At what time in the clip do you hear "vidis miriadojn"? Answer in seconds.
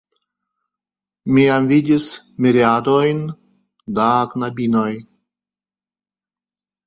1.71-3.21